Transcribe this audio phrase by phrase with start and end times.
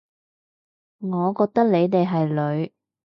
[1.01, 2.73] 我覺得你哋係女